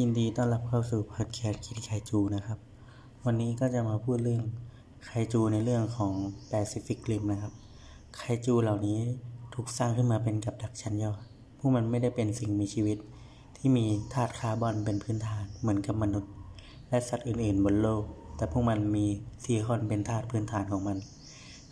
[0.00, 2.58] ยินดีต้อนรับเข้าสู่พอดแคสต์คิดไคจูนะครับ
[3.24, 4.42] วันนี้ก็จะมาพูดเรื่อง
[5.04, 6.12] ไคจูในเรื่องของ
[6.48, 7.52] แปซิฟิกริมนะครับ
[8.16, 8.98] ไคจูเหล่านี้
[9.54, 11.22] ถูกสร้างขึ้นมาเป็นกับดักชั้นยอด
[11.58, 12.98] พวกมันไม่ได้เป็นสิ่งมีชีวิต
[13.56, 16.32] ที่มีธาตุคาร์บอนเป็นพื้นฐานเหมือนกับมนุษย์
[16.88, 18.02] และสัตว์อื่นๆ บนโลก
[18.36, 19.06] แต่พวกมันมี
[19.42, 20.98] ซิลิคอนเป็นธาตุพื้นฐานของมัน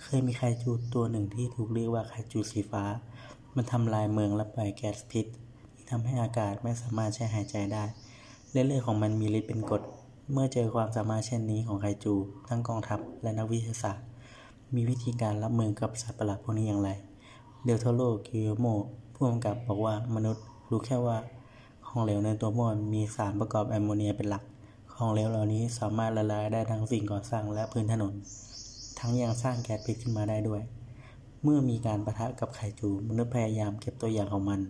[0.03, 2.85] เคยมีไคจูตัวหนึ่งที่ถูกเรียกว่าไคจูสีฟ้า
[3.57, 5.27] มันทำลายเมืองและปล่อยแก๊สพิษ
[5.75, 7.85] ที่ทำให้อากาศไม่สามารถใช้หายใจได้
[8.51, 9.83] เลือดของมันมีฤทธิ์เป็นกรด
[10.33, 12.15] เมื่อเจอความสามารถเช่นนี้ของไคจู
[12.49, 14.07] ทั้งกองทัพและนักวิทยาศาสตร์
[14.75, 16.91] มีวิธีการรับมือกับสัตว์ประหลาดพวกนี้อย่างไร
[17.65, 18.67] เดลโทโรกิโยโม
[19.15, 21.17] ผู้กำกับบอกว่ามนุษย์รู้แค่ว่า
[21.87, 24.45] ของเหลวในตัวมอนมีสารประกอบแอมโมเนียเป็นหลัก
[24.95, 28.15] ของเหลวเหล่านี้สามารถละลายได้ทั้งสิ่งก่อสร้างและพื้นถนน
[28.99, 30.63] ทั้งยังสร้างแก๊สพิษขึ้นมาได้ด้วย
[31.43, 34.61] เมื่อมีการประทะกับไคจู มนุษย์พยายามเก็บตัวอย่างของมัน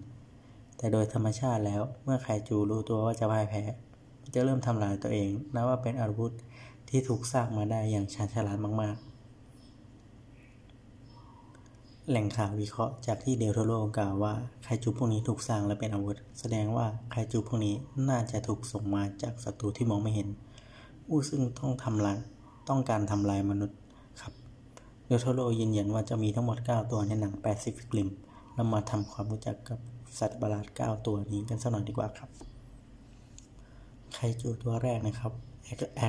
[0.80, 3.62] แต่โดยธรรมชาติแล้วเมื่อไคจูรู้ตัวว่าจะพ่ายแพ้
[4.34, 6.32] จะเริ่มทำลายตัวเอง นับว่าเป็นอาวุธ
[6.88, 9.10] ที่ถูกสร้างมาได้อย่างชาญฉลาดมาก ๆ
[12.08, 17.74] แหล่งข่าววิเคราะห์จากที่เดลโทโรกล่าวว่าไคจูพวกนี้ถูกสร้างและเป็นอาวุธ แสดงว่าไคจูพวกนี้
[18.08, 20.28] น่าจะถูกส่งมาจากศัตรูที่มองไม่เห็น
[21.08, 22.18] อู้ซึ่งต้องทำลาย
[22.68, 23.78] ต้องการทำลายมนุษย์
[24.20, 24.32] ครับ
[25.06, 28.08] เดลโทโรยืนยันว่าจะมีทั้งหมด 9 ตัวในหนังแปซิฟิกริม
[28.54, 29.78] เรามาทำความรู้จักกับ
[30.18, 32.30] สัตว์ประหลาด 9 ตัวนี้กันสักหน่อยดีกว่าครับ
[34.14, 35.32] ไคจูตัวแรกนะครับ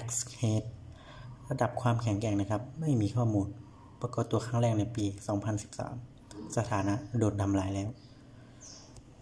[0.04, 0.08] X
[0.40, 0.64] Head
[1.50, 3.48] ระดับความแข็งแกร่งนะครับ ไม่มีข้อมูล
[4.02, 5.06] ปรากฏตัวครั้งแรกในปี
[5.80, 7.90] 2013 สถานะโดนทำลายแล้ว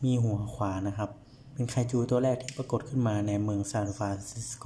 [0.03, 1.09] มีหัวขวานะครับ
[1.53, 4.65] เป็นไคจูตัวแรกที่ปรากฏขึ้นมาในเมืองซานฟรานซิสโก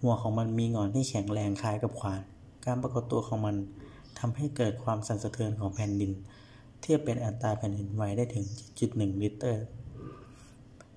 [0.00, 2.20] หัวของมันมีหงอนที่แข็งแรงคล้ายกับขวาน
[2.64, 3.56] การปรากฏตัวของมัน
[4.18, 6.12] ทำให้เกิดความสั่นสะเทือนของแผ่นดิน
[6.80, 8.44] เทียบเป็นอัตราแผ่นดินไหวได้ถึง
[8.82, 9.48] 7.1 ริกเตอร์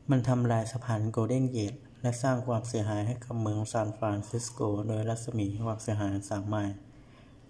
[0.10, 6.76] มันทำลายสะพานโกลเด้นเกตและสร้างความเสียหายให้กับเมืองซานฟรานซิสโก โดยรัศมีความเสียหายสามไมล์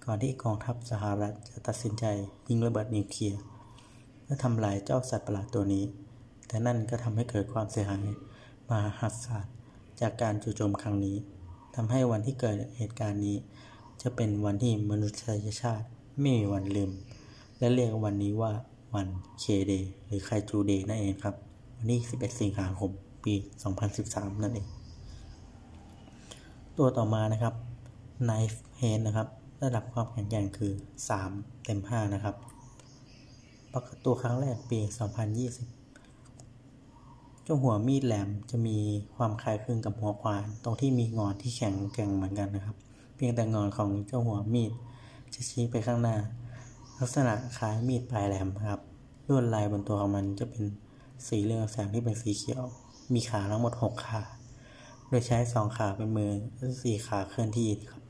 [0.03, 2.05] ก่อนที่กองทัพสหรัฐจะตัดสินใจ
[2.47, 3.39] ยิงระเบิดนิวเคลียร์
[4.23, 5.85] เพื่อทำลายเจ้าสัตว์ประหลาดตัวนี้
[6.47, 8.05] แต่นั่นก็ทำให้เกิดความเสียหาย
[8.69, 9.45] มหาศาล
[10.01, 11.17] จากการจู่โจมครั้งนี้
[11.75, 13.37] ทำให้วันที่เกิดเหตุการณ์นี้
[14.01, 15.11] จะเป็นวันที่มนุษ
[15.45, 15.85] ยชาติ
[16.19, 16.91] ไม่มีวันลืม
[17.59, 18.51] และเรียกวันนี้ว่า
[18.95, 19.07] วัน
[19.39, 21.35] K-Day หรือไคจู Day นั่นเองครับ
[21.77, 22.91] วันที่11 สิงหาคม
[23.23, 23.33] ปี
[23.87, 24.67] 2013 นั่นเอง
[26.77, 27.53] ตัวต่อมานะครับ
[28.27, 29.27] Knife Head นะครับ
[29.63, 30.73] ระดับความแข็งแกร่งคือ
[31.19, 32.35] 3 เต็ม 5 นะครับ
[33.71, 34.79] ปรากตัวครั้งแรกปี
[36.07, 38.77] 2020 เจ้าหัวมีดแหลมจะมี
[39.15, 42.75] ความคล้ายคลึงกับหัวควานตรงที่มีงอนที่แข็งแกร่งเหมือนกันนะครับ
[43.15, 44.71] เพียงแต่งอนของเจ้าหัวมีด
[45.33, 46.17] จะชี้ไปข้างหน้า
[47.01, 48.81] ลักษณะคล้ายมีดปลายแหลมครับ
[49.27, 50.63] ลวดลายบนตัวของมันจะเป็น
[51.27, 52.63] สีเรืองแสงที่เป็นสีเขียว
[53.13, 54.21] มีขาทั้งหมดหกขา
[55.07, 56.31] โดยใช้สองขาเป็นมือ
[56.83, 58.03] สี่ขาเคลื่อนที่ครับ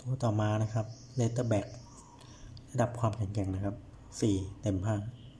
[0.00, 1.66] ตัวต่อมานะครับ Leatherback
[2.72, 3.76] ระดับความแข็งแกร่งนะครับ
[4.20, 4.96] สี่เต็มห้า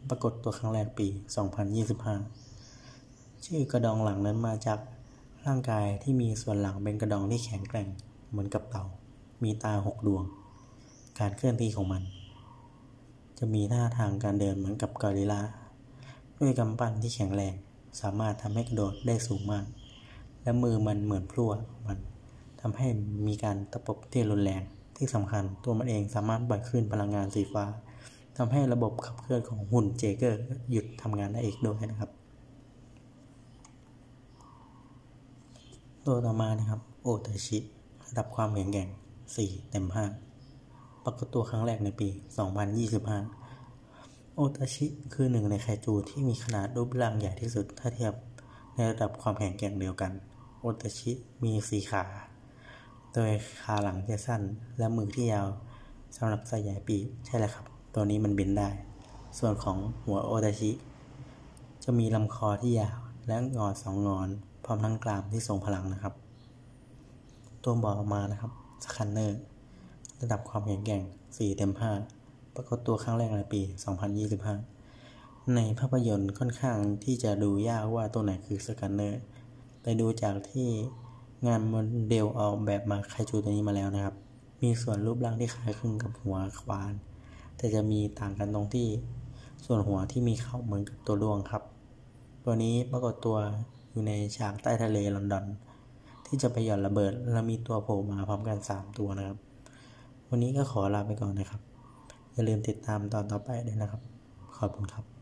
[0.09, 1.07] ปรากฏตัวครั้งแรกปี
[1.87, 4.79] 2025 ชื่อกระดองหลังนั้นมาจาก
[5.47, 7.89] ร่างกายที่มีส่วนหลังเป็นกระดองที่แข็งแกร่ง
[8.31, 8.85] เหมือนกับเต่า
[9.43, 10.25] มีตาหกดวง
[11.19, 12.03] การเคลื่อนที่ของมัน
[13.39, 15.41] จะมีท่าทางการเดินเหมือนกับกอริลลา
[16.39, 17.55] ด้วยกำปั้นที่แข็งแรง
[18.01, 19.65] สามารถทำให้กระโดดได้สูงมาก
[20.43, 21.53] และมือมันเหมือนพลั่ว
[21.87, 21.99] มัน
[22.61, 22.87] ทำให้
[23.27, 24.63] มีการตะปบที่รุนแรง
[24.97, 27.65] ที่สำคัญตัวมันเองสามารถปล่อยคลื่นพลังงานสีฟ้า
[28.37, 30.41] ทำให้ระบบขับเคลื่อนของหุ่นเจเกอร์
[30.71, 32.11] หยุดทำงานได้อีกด้วยนะครับ
[36.07, 37.59] ตัวต่อมานะครับ โอตาชิ
[38.07, 38.89] ระดับความแข็งแกร่ง
[39.29, 40.32] 4เต็ม5
[41.05, 42.09] ปรากฏตัวครั้งแรกในปี
[43.43, 48.15] 2025 โอตาชิคือหนึ่งในไคจูที่มีขนาดรูปร่างใหญ่ที่สุดถ้าเทียบ
[48.75, 50.13] ในระดับความแข็งแกร่งเดียวกัน
[50.61, 52.05] โอตาชิมีสีขา
[53.15, 53.31] โดย
[53.63, 54.43] ขาหลังจะสั้น
[54.79, 55.47] และมือที่ยาว
[56.17, 57.65] สำหรับใส่ใหญ่ปีใช่แล้วครับ
[57.95, 58.69] ตัวนี้มันบินได้
[59.39, 60.71] ส่วนของหัวโอตาชิ
[61.85, 64.29] จะมีลำคอที่ยาวและงอสองงอน
[64.65, 66.15] พร้อมทั้งกรามที่ทรงพลังนะครับ
[67.63, 68.53] ตัวบอกมานะครับ
[68.85, 69.41] Scunner
[70.23, 71.73] ระดับความแข็งแกร่ง 4 เต็ม
[72.15, 73.61] 5 ปรากฏตัวครั้งแรกในปี
[74.59, 79.23] 2025 ในภาพยนตร์ค่อนข้างที่จะดูยากว่าตัวไหนคือ Scunner
[79.83, 80.69] แต่ดูจากที่
[81.47, 81.75] งานโม
[82.09, 84.15] เดลออกแบบมาไคจูตัวนี้มาแล้วนะครับ
[84.63, 86.93] มีส่วนรูปร่างที่คล้ายคลึงกับหัวขวาน
[87.57, 88.89] แต่จะมีต่างกันตรงที่
[89.65, 91.63] ส่วนหัวที่มีเขาเหมือนกับตัวด้วงครับ
[92.45, 93.37] ตัวนี้ปรากฏตัว
[93.91, 95.45] อยู่ในฉากใต้ทะเลลอนดอน
[96.27, 99.39] ที่จะไปหย่อนระเบิด แล้วมีตัวโผล่มาพร้อมกัน 3 ตัวนะครับ
[100.35, 101.61] วันนี้ก็ขอลาไปก่อนนะครับ
[102.33, 104.03] อย่าลืมติดตามตอนต่อไปด้วยนะครับ
[104.57, 105.22] ขอบคุณครับ